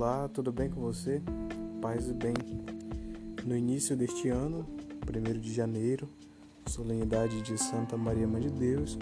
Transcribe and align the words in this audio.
Olá, 0.00 0.28
tudo 0.28 0.52
bem 0.52 0.70
com 0.70 0.80
você? 0.80 1.20
Paz 1.82 2.08
e 2.08 2.12
bem. 2.12 2.32
No 3.44 3.56
início 3.56 3.96
deste 3.96 4.28
ano, 4.28 4.64
1 5.02 5.40
de 5.40 5.52
janeiro, 5.52 6.08
solenidade 6.68 7.42
de 7.42 7.58
Santa 7.58 7.96
Maria 7.96 8.24
Mãe 8.24 8.42
de 8.42 8.50
Deus, 8.50 8.96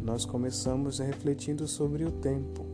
nós 0.00 0.24
começamos 0.24 1.00
refletindo 1.00 1.66
sobre 1.66 2.04
o 2.04 2.12
tempo 2.12 2.64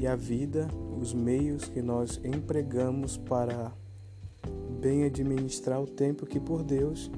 e 0.00 0.06
a 0.06 0.14
vida, 0.14 0.68
os 1.02 1.12
meios 1.12 1.64
que 1.64 1.82
nós 1.82 2.20
empregamos 2.22 3.16
para 3.16 3.72
bem 4.80 5.02
administrar 5.02 5.82
o 5.82 5.88
tempo 5.88 6.24
que 6.24 6.38
por 6.38 6.62
Deus 6.62 7.10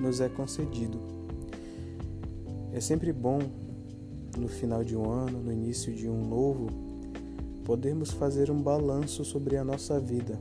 nos 0.00 0.20
é 0.20 0.28
concedido. 0.28 1.00
É 2.72 2.80
sempre 2.80 3.12
bom 3.12 3.40
no 4.38 4.46
final 4.46 4.84
de 4.84 4.96
um 4.96 5.10
ano, 5.10 5.40
no 5.42 5.52
início 5.52 5.92
de 5.92 6.08
um 6.08 6.24
novo, 6.24 6.89
podermos 7.70 8.10
fazer 8.10 8.50
um 8.50 8.60
balanço 8.60 9.24
sobre 9.24 9.56
a 9.56 9.62
nossa 9.62 10.00
vida, 10.00 10.36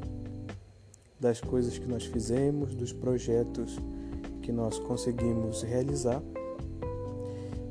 das 1.19 1.39
coisas 1.39 1.77
que 1.77 1.87
nós 1.87 2.03
fizemos, 2.03 2.73
dos 2.73 2.91
projetos 2.91 3.77
que 4.41 4.51
nós 4.51 4.79
conseguimos 4.79 5.61
realizar 5.61 6.23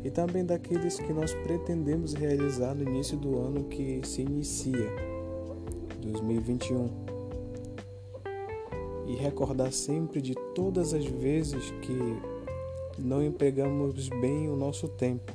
e 0.05 0.11
também 0.13 0.45
daqueles 0.45 1.01
que 1.01 1.13
nós 1.13 1.35
pretendemos 1.35 2.15
realizar 2.15 2.73
no 2.73 2.89
início 2.89 3.19
do 3.19 3.37
ano 3.37 3.65
que 3.65 4.01
se 4.07 4.23
inicia, 4.23 4.93
2021. 6.03 6.89
E 9.09 9.17
recordar 9.17 9.73
sempre 9.73 10.23
de 10.23 10.37
todas 10.55 10.95
as 10.95 11.05
vezes 11.05 11.73
que 11.83 11.99
não 12.97 13.25
empregamos 13.25 14.09
bem 14.09 14.49
o 14.49 14.55
nosso 14.55 14.87
tempo 14.87 15.33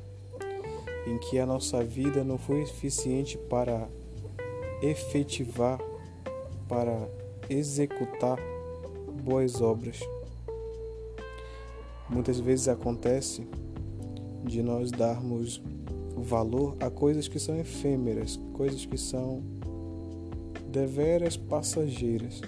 em 1.05 1.17
que 1.17 1.37
a 1.37 1.45
nossa 1.45 1.83
vida 1.83 2.23
não 2.23 2.37
foi 2.37 2.61
eficiente 2.61 3.37
para 3.37 3.89
efetivar, 4.83 5.79
para 6.67 7.09
executar 7.49 8.39
boas 9.23 9.61
obras. 9.61 9.99
Muitas 12.09 12.39
vezes 12.39 12.67
acontece 12.67 13.47
de 14.43 14.61
nós 14.61 14.91
darmos 14.91 15.61
valor 16.15 16.75
a 16.79 16.89
coisas 16.89 17.27
que 17.27 17.39
são 17.39 17.57
efêmeras, 17.57 18.39
coisas 18.53 18.85
que 18.85 18.97
são 18.97 19.41
deveras 20.69 21.37
passageiras. 21.37 22.41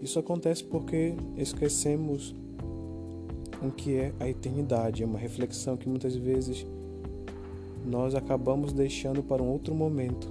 Isso 0.00 0.18
acontece 0.18 0.64
porque 0.64 1.14
esquecemos 1.36 2.34
o 3.62 3.70
que 3.70 3.96
é 3.96 4.12
a 4.18 4.28
eternidade. 4.28 5.02
É 5.02 5.06
uma 5.06 5.18
reflexão 5.18 5.76
que 5.76 5.88
muitas 5.88 6.16
vezes 6.16 6.66
nós 7.84 8.14
acabamos 8.14 8.72
deixando 8.72 9.22
para 9.22 9.42
um 9.42 9.48
outro 9.48 9.74
momento. 9.74 10.28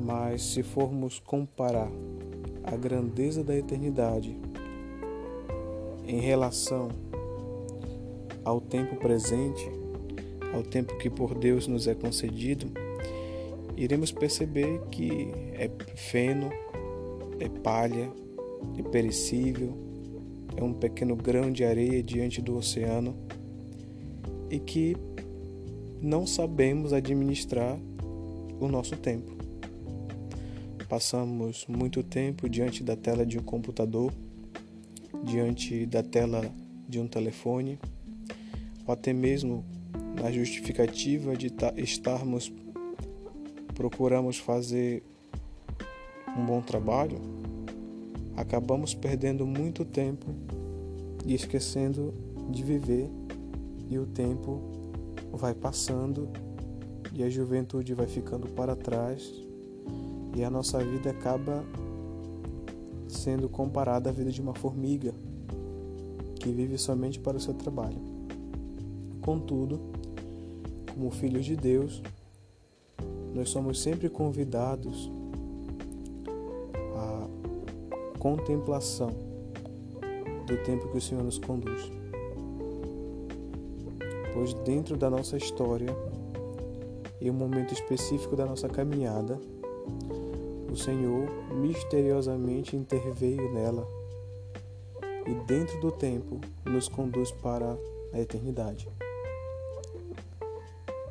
Mas 0.00 0.42
se 0.42 0.62
formos 0.62 1.18
comparar 1.18 1.90
a 2.64 2.76
grandeza 2.76 3.42
da 3.44 3.56
eternidade 3.56 4.36
em 6.06 6.20
relação 6.20 6.88
ao 8.44 8.60
tempo 8.60 8.96
presente, 8.96 9.70
ao 10.52 10.62
tempo 10.62 10.96
que 10.98 11.08
por 11.08 11.34
Deus 11.34 11.66
nos 11.66 11.86
é 11.86 11.94
concedido, 11.94 12.66
iremos 13.76 14.10
perceber 14.10 14.80
que 14.90 15.30
é 15.54 15.70
feno, 15.94 16.50
é 17.38 17.48
palha, 17.48 18.10
é 18.78 18.82
perecível, 18.82 19.74
é 20.56 20.62
um 20.62 20.72
pequeno 20.72 21.16
grão 21.16 21.50
de 21.50 21.64
areia 21.64 22.02
diante 22.02 22.42
do 22.42 22.56
oceano 22.56 23.14
e 24.50 24.58
que 24.58 24.96
não 26.02 26.26
sabemos 26.26 26.92
administrar 26.92 27.78
o 28.58 28.68
nosso 28.68 28.96
tempo. 28.96 29.36
Passamos 30.88 31.66
muito 31.68 32.02
tempo 32.02 32.48
diante 32.48 32.82
da 32.82 32.96
tela 32.96 33.24
de 33.24 33.38
um 33.38 33.42
computador, 33.42 34.12
diante 35.22 35.86
da 35.86 36.02
tela 36.02 36.50
de 36.88 36.98
um 36.98 37.06
telefone, 37.06 37.78
ou 38.86 38.92
até 38.92 39.12
mesmo 39.12 39.64
na 40.20 40.32
justificativa 40.32 41.36
de 41.36 41.52
estarmos 41.76 42.52
procuramos 43.74 44.36
fazer 44.36 45.02
um 46.36 46.44
bom 46.44 46.60
trabalho, 46.60 47.18
acabamos 48.36 48.94
perdendo 48.94 49.46
muito 49.46 49.84
tempo 49.84 50.26
e 51.24 51.34
esquecendo 51.34 52.12
de 52.50 52.62
viver, 52.62 53.08
e 53.88 53.98
o 53.98 54.06
tempo 54.06 54.69
vai 55.32 55.54
passando 55.54 56.28
e 57.12 57.22
a 57.22 57.30
juventude 57.30 57.94
vai 57.94 58.06
ficando 58.06 58.48
para 58.48 58.76
trás 58.76 59.32
e 60.36 60.44
a 60.44 60.50
nossa 60.50 60.78
vida 60.78 61.10
acaba 61.10 61.64
sendo 63.08 63.48
comparada 63.48 64.10
à 64.10 64.12
vida 64.12 64.30
de 64.30 64.40
uma 64.40 64.54
formiga 64.54 65.12
que 66.36 66.50
vive 66.50 66.78
somente 66.78 67.18
para 67.18 67.36
o 67.36 67.40
seu 67.40 67.54
trabalho. 67.54 67.98
Contudo, 69.20 69.80
como 70.92 71.10
filhos 71.10 71.44
de 71.44 71.56
Deus, 71.56 72.02
nós 73.34 73.50
somos 73.50 73.80
sempre 73.80 74.08
convidados 74.08 75.10
contemplação 78.20 79.08
do 80.46 80.62
tempo 80.62 80.88
que 80.88 80.98
o 80.98 81.00
Senhor 81.00 81.24
nos 81.24 81.38
conduz. 81.38 81.90
Pois 84.32 84.54
dentro 84.54 84.96
da 84.96 85.10
nossa 85.10 85.36
história 85.36 85.94
e 87.20 87.30
um 87.30 87.34
momento 87.34 87.74
específico 87.74 88.34
da 88.34 88.46
nossa 88.46 88.68
caminhada, 88.68 89.38
o 90.70 90.76
Senhor 90.76 91.28
misteriosamente 91.54 92.76
interveio 92.76 93.52
nela 93.52 93.86
e 95.26 95.34
dentro 95.46 95.80
do 95.80 95.90
tempo 95.90 96.40
nos 96.64 96.88
conduz 96.88 97.30
para 97.30 97.76
a 98.12 98.20
eternidade. 98.20 98.88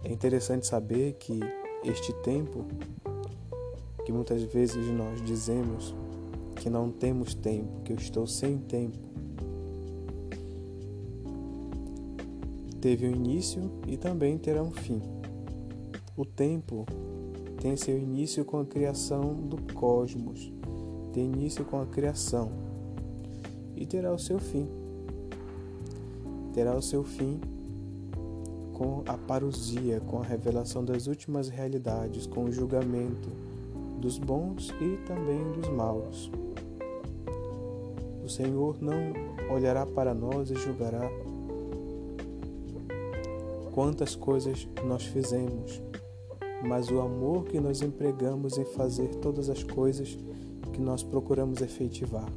É 0.03 0.11
interessante 0.11 0.65
saber 0.65 1.13
que 1.13 1.39
este 1.83 2.13
tempo, 2.13 2.65
que 4.05 4.11
muitas 4.11 4.41
vezes 4.43 4.87
nós 4.87 5.21
dizemos 5.21 5.93
que 6.55 6.69
não 6.69 6.91
temos 6.91 7.33
tempo, 7.33 7.81
que 7.83 7.93
eu 7.93 7.97
estou 7.97 8.25
sem 8.25 8.57
tempo. 8.57 9.08
Teve 12.81 13.07
um 13.07 13.11
início 13.11 13.69
e 13.87 13.97
também 13.97 14.37
terá 14.37 14.63
um 14.63 14.71
fim. 14.71 15.01
O 16.15 16.23
tempo 16.25 16.85
tem 17.61 17.75
seu 17.75 17.97
início 17.97 18.45
com 18.45 18.59
a 18.59 18.65
criação 18.65 19.33
do 19.33 19.73
cosmos, 19.73 20.51
tem 21.11 21.25
início 21.25 21.65
com 21.65 21.81
a 21.81 21.85
criação 21.85 22.51
e 23.75 23.85
terá 23.85 24.13
o 24.13 24.19
seu 24.19 24.39
fim. 24.39 24.67
Terá 26.53 26.75
o 26.75 26.81
seu 26.81 27.03
fim 27.03 27.39
com 28.73 29.03
a 29.05 29.17
parousia, 29.17 29.99
com 29.99 30.21
a 30.21 30.23
revelação 30.23 30.83
das 30.83 31.07
últimas 31.07 31.49
realidades, 31.49 32.25
com 32.25 32.45
o 32.45 32.51
julgamento 32.51 33.29
dos 33.99 34.17
bons 34.17 34.69
e 34.79 34.95
também 35.05 35.51
dos 35.51 35.67
maus. 35.69 36.31
O 38.23 38.29
Senhor 38.29 38.81
não 38.81 39.13
olhará 39.53 39.85
para 39.85 40.13
nós 40.13 40.49
e 40.49 40.55
julgará 40.55 41.09
quantas 43.79 44.13
coisas 44.13 44.67
nós 44.85 45.05
fizemos, 45.05 45.81
mas 46.67 46.91
o 46.91 46.99
amor 46.99 47.45
que 47.45 47.61
nós 47.61 47.81
empregamos 47.81 48.57
em 48.57 48.65
fazer 48.65 49.07
todas 49.21 49.49
as 49.49 49.63
coisas 49.63 50.17
que 50.73 50.81
nós 50.81 51.01
procuramos 51.01 51.61
efetivar. 51.61 52.29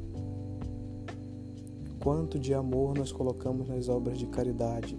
Quanto 2.01 2.39
de 2.39 2.53
amor 2.53 2.97
nós 2.97 3.11
colocamos 3.11 3.67
nas 3.67 3.89
obras 3.89 4.17
de 4.17 4.25
caridade, 4.27 4.97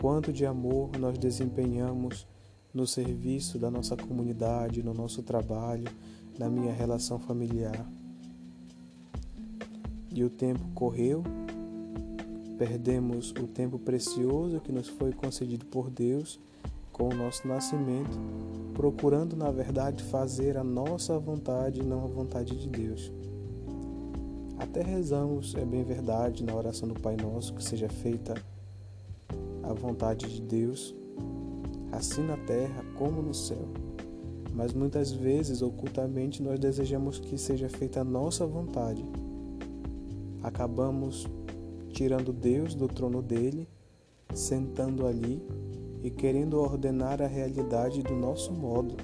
quanto 0.00 0.32
de 0.32 0.46
amor 0.46 0.88
nós 0.98 1.18
desempenhamos 1.18 2.26
no 2.72 2.86
serviço 2.86 3.58
da 3.58 3.70
nossa 3.70 3.98
comunidade, 3.98 4.82
no 4.82 4.94
nosso 4.94 5.22
trabalho, 5.22 5.84
na 6.38 6.48
minha 6.48 6.72
relação 6.72 7.18
familiar. 7.18 7.86
E 10.10 10.24
o 10.24 10.30
tempo 10.30 10.66
correu, 10.74 11.22
perdemos 12.58 13.30
o 13.32 13.46
tempo 13.46 13.78
precioso 13.78 14.60
que 14.60 14.72
nos 14.72 14.88
foi 14.88 15.12
concedido 15.12 15.66
por 15.66 15.90
Deus 15.90 16.40
com 16.92 17.08
o 17.08 17.14
nosso 17.14 17.46
nascimento, 17.46 18.18
procurando 18.72 19.36
na 19.36 19.50
verdade 19.50 20.02
fazer 20.04 20.56
a 20.56 20.64
nossa 20.64 21.18
vontade 21.18 21.80
e 21.80 21.84
não 21.84 22.04
a 22.04 22.06
vontade 22.06 22.56
de 22.56 22.68
Deus. 22.68 23.12
Até 24.58 24.82
rezamos, 24.82 25.54
é 25.54 25.64
bem 25.64 25.84
verdade, 25.84 26.42
na 26.42 26.54
oração 26.54 26.88
do 26.88 26.98
Pai 26.98 27.16
Nosso, 27.16 27.52
que 27.52 27.62
seja 27.62 27.88
feita 27.88 28.34
a 29.62 29.72
vontade 29.74 30.26
de 30.34 30.40
Deus, 30.40 30.94
assim 31.92 32.22
na 32.22 32.38
terra 32.38 32.82
como 32.96 33.20
no 33.20 33.34
céu. 33.34 33.68
Mas 34.54 34.72
muitas 34.72 35.12
vezes, 35.12 35.60
ocultamente, 35.60 36.42
nós 36.42 36.58
desejamos 36.58 37.18
que 37.18 37.36
seja 37.36 37.68
feita 37.68 38.00
a 38.00 38.04
nossa 38.04 38.46
vontade 38.46 39.04
acabamos 40.46 41.26
tirando 41.96 42.30
Deus 42.30 42.74
do 42.74 42.86
trono 42.86 43.22
dele, 43.22 43.66
sentando 44.34 45.06
ali 45.06 45.42
e 46.02 46.10
querendo 46.10 46.60
ordenar 46.60 47.22
a 47.22 47.26
realidade 47.26 48.02
do 48.02 48.14
nosso 48.14 48.52
modo, 48.52 48.94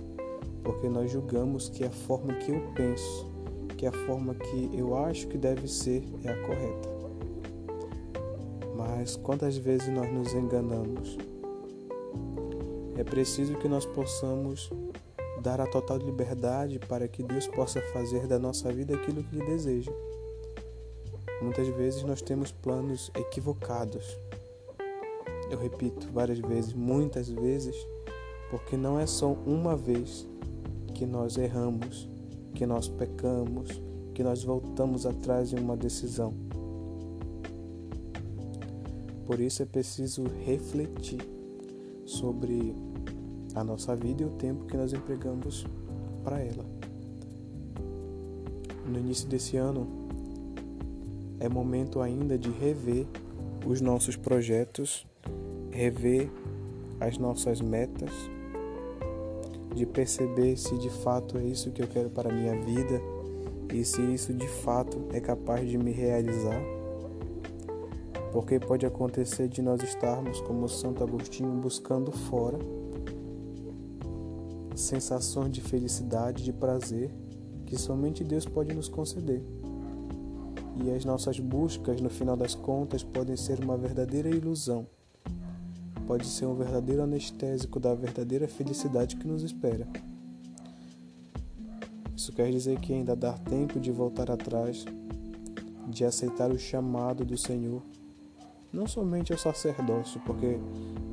porque 0.63 0.91
nós 0.91 1.11
julgamos 1.11 1.71
que 1.71 1.85
a 1.85 1.91
forma 1.91 2.35
que 2.35 2.53
eu 2.53 2.61
penso, 2.75 3.27
que 3.79 3.87
a 3.87 3.93
forma 3.93 4.35
que 4.35 4.71
eu 4.75 4.95
acho 4.95 5.27
que 5.27 5.39
deve 5.39 5.67
ser 5.69 6.05
é 6.23 6.29
a 6.29 6.43
correta. 6.43 6.91
Mas 8.77 9.17
quantas 9.17 9.57
vezes 9.57 9.89
nós 9.89 10.13
nos 10.13 10.35
enganamos? 10.35 11.17
É 12.99 13.03
preciso 13.03 13.57
que 13.57 13.69
nós 13.69 13.87
possamos 13.87 14.71
dar 15.43 15.63
a 15.63 15.67
total 15.67 15.97
liberdade 15.97 16.79
para 16.79 17.09
que 17.09 17.23
Deus 17.23 17.47
possa 17.47 17.81
fazer 17.95 18.27
da 18.27 18.39
nossa 18.39 18.71
vida 18.71 18.95
aquilo 18.95 19.25
que 19.25 19.35
Ele 19.35 19.47
deseja. 19.47 19.91
Muitas 21.43 21.67
vezes 21.67 22.05
nós 22.05 22.23
temos 22.23 22.53
planos 22.53 23.11
equivocados. 23.17 24.17
Eu 25.51 25.59
repito 25.59 26.09
várias 26.13 26.39
vezes, 26.39 26.73
muitas 26.73 27.29
vezes, 27.29 27.75
porque 28.49 28.77
não 28.77 28.99
é 28.99 29.07
só 29.07 29.33
uma 29.45 29.77
vez 29.77 30.25
que 30.95 31.05
nós 31.05 31.37
erramos, 31.37 32.09
que 32.55 32.65
nós 32.65 32.87
pecamos, 32.87 33.69
que 34.15 34.23
nós 34.23 34.45
voltamos 34.45 35.05
atrás 35.05 35.53
em 35.53 35.59
uma 35.59 35.77
decisão. 35.77 36.33
Por 39.27 39.41
isso 39.41 39.63
é 39.63 39.67
preciso 39.67 40.25
refletir 40.47 41.21
sobre 42.07 42.75
a 43.55 43.65
nossa 43.65 43.97
vida 43.97 44.23
e 44.23 44.27
o 44.27 44.31
tempo 44.31 44.67
que 44.67 44.77
nós 44.77 44.93
empregamos 44.93 45.67
para 46.23 46.41
ela. 46.41 46.65
No 48.87 48.99
início 48.99 49.29
desse 49.29 49.57
ano, 49.57 50.02
é 51.43 51.49
momento 51.49 52.01
ainda 52.01 52.39
de 52.39 52.51
rever 52.51 53.05
os 53.67 53.81
nossos 53.81 54.15
projetos, 54.15 55.05
rever 55.73 56.31
as 57.01 57.19
nossas 57.19 57.61
metas, 57.61 58.13
de 59.75 59.85
perceber 59.85 60.57
se 60.57 60.79
de 60.79 60.89
fato 60.89 61.39
é 61.39 61.45
isso 61.45 61.73
que 61.73 61.83
eu 61.83 61.89
quero 61.89 62.11
para 62.11 62.31
a 62.31 62.33
minha 62.33 62.55
vida 62.61 63.03
e 63.75 63.85
se 63.85 64.01
isso 64.15 64.33
de 64.33 64.47
fato 64.47 65.09
é 65.13 65.19
capaz 65.19 65.69
de 65.69 65.77
me 65.77 65.91
realizar. 65.91 66.63
Porque 68.33 68.61
pode 68.61 68.87
acontecer 68.87 69.49
de 69.49 69.61
nós 69.61 69.83
estarmos, 69.83 70.41
como 70.43 70.69
Santo 70.69 71.03
Agostinho, 71.03 71.51
buscando 71.61 72.13
fora 72.13 72.57
sensações 74.77 75.51
de 75.51 75.61
felicidade, 75.61 76.45
de 76.45 76.53
prazer 76.53 77.11
que 77.67 77.77
somente 77.77 78.23
Deus 78.23 78.47
pode 78.47 78.73
nos 78.73 78.89
conceder. 78.89 79.43
E 80.77 80.91
as 80.91 81.05
nossas 81.05 81.39
buscas, 81.39 82.01
no 82.01 82.09
final 82.09 82.37
das 82.37 82.55
contas, 82.55 83.03
podem 83.03 83.37
ser 83.37 83.63
uma 83.63 83.77
verdadeira 83.77 84.29
ilusão. 84.29 84.87
Pode 86.07 86.27
ser 86.27 86.47
um 86.47 86.55
verdadeiro 86.55 87.03
anestésico 87.03 87.79
da 87.79 87.95
verdadeira 87.95 88.49
felicidade 88.49 89.17
que 89.17 89.27
nos 89.27 89.43
espera. 89.43 89.87
Isso 92.17 92.33
quer 92.33 92.51
dizer 92.51 92.79
que 92.81 92.93
ainda 92.93 93.17
dá 93.17 93.33
tempo 93.33 93.81
de 93.81 93.91
voltar 93.91 94.31
atrás, 94.31 94.85
de 95.89 96.05
aceitar 96.05 96.51
o 96.51 96.59
chamado 96.59 97.25
do 97.25 97.37
Senhor, 97.37 97.83
não 98.73 98.87
somente 98.87 99.33
ao 99.33 99.39
sacerdócio, 99.39 100.21
porque 100.25 100.59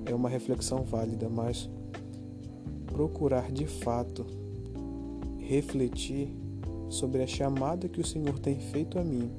é 0.06 0.14
uma 0.14 0.30
reflexão 0.30 0.84
válida, 0.84 1.28
mas 1.28 1.70
procurar 2.88 3.52
de 3.52 3.66
fato 3.66 4.26
refletir 5.38 6.36
sobre 6.90 7.24
a 7.24 7.28
chamada 7.28 7.88
que 7.88 8.02
o 8.02 8.06
Senhor 8.06 8.38
tem 8.40 8.60
feito 8.60 9.00
a 9.00 9.04
mim, 9.04 9.32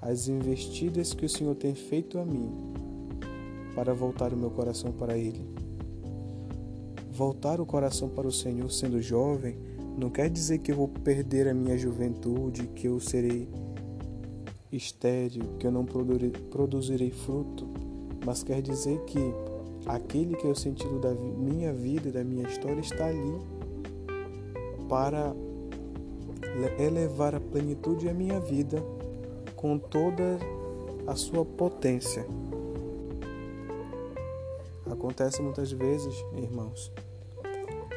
as 0.00 0.28
investidas 0.28 1.14
que 1.14 1.24
o 1.24 1.28
Senhor 1.28 1.54
tem 1.54 1.74
feito 1.74 2.18
a 2.18 2.24
mim, 2.24 2.50
para 3.74 3.94
voltar 3.94 4.32
o 4.32 4.36
meu 4.36 4.50
coração 4.50 4.92
para 4.92 5.16
Ele. 5.16 5.42
Voltar 7.10 7.60
o 7.60 7.66
coração 7.66 8.08
para 8.08 8.26
o 8.26 8.32
Senhor 8.32 8.70
sendo 8.70 9.00
jovem 9.00 9.56
não 9.96 10.08
quer 10.08 10.30
dizer 10.30 10.58
que 10.58 10.72
eu 10.72 10.76
vou 10.76 10.88
perder 10.88 11.48
a 11.48 11.54
minha 11.54 11.76
juventude, 11.76 12.66
que 12.68 12.88
eu 12.88 12.98
serei 12.98 13.48
estéril, 14.70 15.44
que 15.58 15.66
eu 15.66 15.70
não 15.70 15.84
produzirei 15.84 17.10
fruto, 17.10 17.68
mas 18.24 18.42
quer 18.42 18.62
dizer 18.62 18.98
que 19.04 19.18
aquele 19.86 20.34
que 20.34 20.46
é 20.46 20.50
o 20.50 20.54
sentido 20.54 20.98
da 20.98 21.12
minha 21.12 21.72
vida 21.72 22.08
e 22.08 22.12
da 22.12 22.24
minha 22.24 22.48
história 22.48 22.80
está 22.80 23.06
ali 23.06 23.38
para 24.88 25.34
elevar 26.78 27.34
a 27.34 27.40
plenitude 27.40 28.08
à 28.08 28.14
minha 28.14 28.38
vida 28.38 28.82
com 29.56 29.78
toda 29.78 30.38
a 31.06 31.14
sua 31.14 31.44
potência. 31.44 32.26
Acontece 34.90 35.40
muitas 35.40 35.72
vezes, 35.72 36.14
irmãos, 36.36 36.92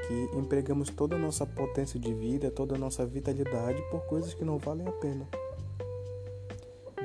que 0.07 0.37
empregamos 0.37 0.89
toda 0.89 1.15
a 1.15 1.19
nossa 1.19 1.45
potência 1.45 1.99
de 1.99 2.13
vida, 2.13 2.49
toda 2.49 2.75
a 2.75 2.77
nossa 2.77 3.05
vitalidade 3.05 3.81
por 3.89 4.01
coisas 4.05 4.33
que 4.33 4.45
não 4.45 4.57
valem 4.57 4.87
a 4.87 4.91
pena. 4.91 5.27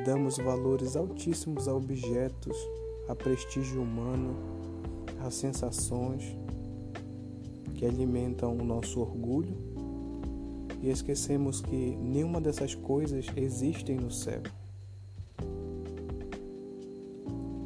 Damos 0.05 0.39
valores 0.39 0.97
altíssimos 0.97 1.67
a 1.67 1.75
objetos, 1.75 2.57
a 3.09 3.15
prestígio 3.15 3.83
humano, 3.83 4.37
as 5.25 5.35
sensações 5.35 6.37
que 7.75 7.85
alimentam 7.85 8.57
o 8.57 8.65
nosso 8.65 9.01
orgulho 9.01 9.70
e 10.83 10.89
esquecemos 10.89 11.61
que 11.61 11.97
nenhuma 11.97 12.41
dessas 12.41 12.75
coisas 12.75 13.27
existem 13.37 13.97
no 13.97 14.11
céu. 14.11 14.43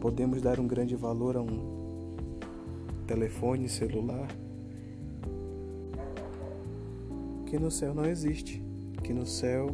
Podemos 0.00 0.42
dar 0.42 0.58
um 0.58 0.66
grande 0.66 0.96
valor 0.96 1.36
a 1.36 1.40
um 1.40 2.16
telefone 3.06 3.68
celular 3.68 4.28
que 7.46 7.58
no 7.58 7.70
céu 7.70 7.94
não 7.94 8.04
existe, 8.04 8.62
que 9.02 9.12
no 9.12 9.24
céu 9.24 9.68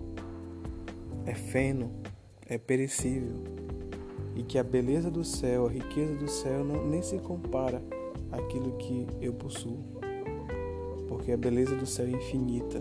é 1.24 1.34
feno, 1.34 1.90
é 2.46 2.58
perecível, 2.58 3.36
e 4.36 4.42
que 4.42 4.58
a 4.58 4.62
beleza 4.62 5.10
do 5.10 5.24
céu, 5.24 5.66
a 5.66 5.70
riqueza 5.70 6.14
do 6.14 6.28
céu 6.28 6.64
não, 6.64 6.86
nem 6.86 7.02
se 7.02 7.18
compara 7.18 7.82
àquilo 8.30 8.76
que 8.76 9.06
eu 9.20 9.32
possuo, 9.32 9.78
porque 11.08 11.32
a 11.32 11.36
beleza 11.36 11.74
do 11.74 11.86
céu 11.86 12.06
é 12.06 12.10
infinita 12.10 12.80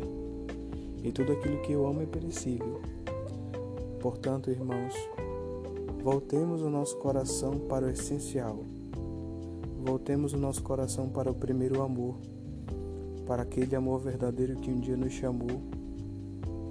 e 1.04 1.12
tudo 1.12 1.34
aquilo 1.34 1.62
que 1.62 1.72
eu 1.72 1.88
amo 1.88 2.02
é 2.02 2.06
perecível. 2.06 2.82
Portanto, 4.00 4.50
irmãos, 4.50 4.94
voltemos 6.04 6.62
o 6.62 6.70
nosso 6.70 6.98
coração 6.98 7.60
para 7.60 7.86
o 7.86 7.90
essencial. 7.90 8.64
Voltemos 9.86 10.34
o 10.34 10.38
nosso 10.38 10.62
coração 10.62 11.10
para 11.10 11.32
o 11.32 11.36
primeiro 11.36 11.82
amor, 11.82 12.16
para 13.26 13.44
aquele 13.44 13.76
amor 13.76 14.00
verdadeiro 14.00 14.56
que 14.58 14.70
um 14.70 14.80
dia 14.80 14.98
nos 14.98 15.14
chamou, 15.14 15.62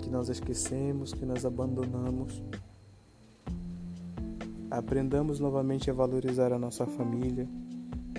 que 0.01 0.11
nós 0.11 0.29
esquecemos, 0.29 1.13
que 1.13 1.25
nós 1.25 1.45
abandonamos 1.45 2.43
Aprendamos 4.71 5.41
novamente 5.41 5.91
a 5.91 5.95
valorizar 5.95 6.53
a 6.53 6.59
nossa 6.59 6.85
família, 6.85 7.49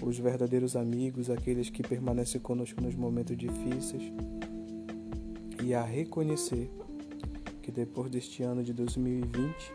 os 0.02 0.18
verdadeiros 0.18 0.76
amigos, 0.76 1.30
aqueles 1.30 1.70
que 1.70 1.84
permanecem 1.84 2.42
conosco 2.42 2.82
nos 2.82 2.96
momentos 2.96 3.38
difíceis, 3.38 4.12
e 5.70 5.74
a 5.76 5.84
reconhecer 5.84 6.68
que 7.62 7.72
depois 7.72 8.10
deste 8.10 8.42
ano 8.42 8.64
de 8.64 8.74
2020, 8.74 9.72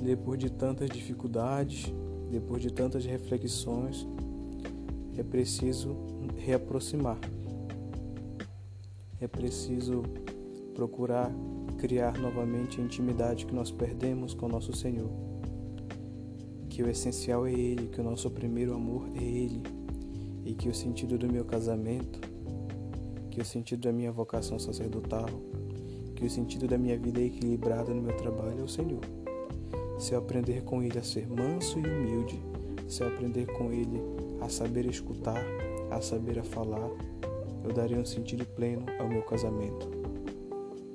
depois 0.00 0.38
de 0.38 0.48
tantas 0.48 0.88
dificuldades, 0.88 1.92
depois 2.30 2.62
de 2.62 2.72
tantas 2.72 3.04
reflexões, 3.04 4.06
é 5.18 5.24
preciso 5.24 5.96
reaproximar. 6.36 7.18
É 9.20 9.26
preciso 9.26 10.04
procurar 10.72 11.32
criar 11.76 12.16
novamente 12.18 12.80
a 12.80 12.84
intimidade 12.84 13.46
que 13.46 13.54
nós 13.54 13.72
perdemos 13.72 14.32
com 14.32 14.46
nosso 14.46 14.72
Senhor. 14.72 15.10
Que 16.68 16.84
o 16.84 16.88
essencial 16.88 17.48
é 17.48 17.52
Ele, 17.52 17.88
que 17.88 18.00
o 18.00 18.04
nosso 18.04 18.30
primeiro 18.30 18.74
amor 18.74 19.08
é 19.16 19.24
Ele, 19.24 19.60
e 20.44 20.54
que 20.54 20.68
o 20.68 20.74
sentido 20.74 21.18
do 21.18 21.26
meu 21.26 21.44
casamento, 21.44 22.29
que 23.30 23.40
o 23.40 23.44
sentido 23.44 23.82
da 23.82 23.92
minha 23.92 24.10
vocação 24.10 24.58
sacerdotal, 24.58 25.28
que 26.16 26.24
o 26.24 26.30
sentido 26.30 26.66
da 26.66 26.76
minha 26.76 26.98
vida 26.98 27.20
equilibrada 27.20 27.94
no 27.94 28.02
meu 28.02 28.16
trabalho 28.16 28.60
é 28.60 28.62
o 28.62 28.68
Senhor. 28.68 29.00
Se 29.98 30.12
eu 30.12 30.18
aprender 30.18 30.62
com 30.62 30.82
Ele 30.82 30.98
a 30.98 31.02
ser 31.02 31.28
manso 31.28 31.78
e 31.78 31.86
humilde, 31.86 32.42
se 32.88 33.02
eu 33.02 33.08
aprender 33.08 33.46
com 33.46 33.72
Ele 33.72 34.00
a 34.40 34.48
saber 34.48 34.86
escutar, 34.86 35.42
a 35.90 36.00
saber 36.00 36.38
a 36.38 36.44
falar, 36.44 36.90
eu 37.64 37.72
darei 37.72 37.98
um 37.98 38.04
sentido 38.04 38.44
pleno 38.44 38.84
ao 38.98 39.08
meu 39.08 39.22
casamento 39.22 40.00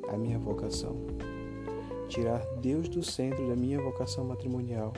a 0.10 0.18
minha 0.18 0.38
vocação. 0.38 0.96
Tirar 2.08 2.46
Deus 2.62 2.88
do 2.88 3.04
centro 3.04 3.48
da 3.48 3.56
minha 3.56 3.82
vocação 3.82 4.24
matrimonial 4.24 4.94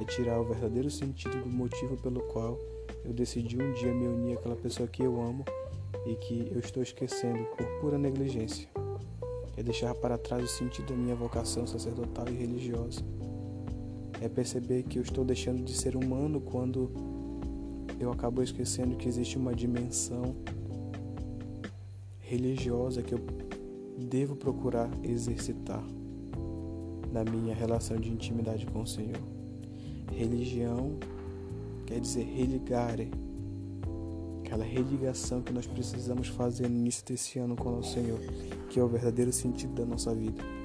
é 0.00 0.04
tirar 0.04 0.40
o 0.40 0.44
verdadeiro 0.44 0.90
sentido 0.90 1.42
do 1.42 1.48
motivo 1.48 1.96
pelo 1.96 2.20
qual 2.22 2.58
eu 3.04 3.12
decidi 3.12 3.60
um 3.60 3.72
dia 3.72 3.92
me 3.92 4.06
unir 4.06 4.38
àquela 4.38 4.56
pessoa 4.56 4.88
que 4.88 5.02
eu 5.02 5.20
amo 5.20 5.44
e 6.06 6.14
que 6.16 6.50
eu 6.52 6.58
estou 6.58 6.82
esquecendo 6.82 7.44
por 7.56 7.66
pura 7.80 7.98
negligência. 7.98 8.68
É 9.56 9.62
deixar 9.62 9.94
para 9.94 10.18
trás 10.18 10.44
o 10.44 10.48
sentido 10.48 10.86
da 10.86 10.96
minha 10.96 11.14
vocação 11.14 11.66
sacerdotal 11.66 12.28
e 12.28 12.32
religiosa. 12.32 13.00
É 14.20 14.28
perceber 14.28 14.82
que 14.84 14.98
eu 14.98 15.02
estou 15.02 15.24
deixando 15.24 15.62
de 15.62 15.72
ser 15.74 15.96
humano 15.96 16.40
quando 16.40 16.90
eu 18.00 18.10
acabo 18.10 18.42
esquecendo 18.42 18.96
que 18.96 19.08
existe 19.08 19.38
uma 19.38 19.54
dimensão 19.54 20.34
religiosa 22.20 23.02
que 23.02 23.14
eu 23.14 23.20
devo 23.98 24.34
procurar 24.34 24.90
exercitar 25.02 25.84
na 27.12 27.24
minha 27.24 27.54
relação 27.54 27.96
de 27.96 28.10
intimidade 28.10 28.66
com 28.66 28.82
o 28.82 28.86
Senhor. 28.86 29.22
Religião 30.12 30.98
quer 31.86 32.00
dizer 32.00 32.24
religare, 32.24 33.10
aquela 34.44 34.64
religação 34.64 35.40
que 35.40 35.52
nós 35.52 35.66
precisamos 35.66 36.28
fazer 36.28 36.68
no 36.68 36.76
início 36.76 37.04
desse 37.04 37.38
ano 37.38 37.56
com 37.56 37.78
o 37.78 37.82
Senhor, 37.82 38.20
que 38.68 38.78
é 38.78 38.82
o 38.82 38.88
verdadeiro 38.88 39.32
sentido 39.32 39.74
da 39.74 39.86
nossa 39.86 40.14
vida. 40.14 40.63